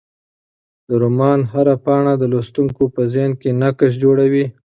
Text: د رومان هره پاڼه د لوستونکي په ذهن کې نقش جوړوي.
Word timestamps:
د 0.87 0.89
رومان 1.03 1.39
هره 1.51 1.75
پاڼه 1.85 2.13
د 2.17 2.23
لوستونکي 2.33 2.85
په 2.95 3.01
ذهن 3.13 3.31
کې 3.41 3.49
نقش 3.61 3.91
جوړوي. 4.03 4.45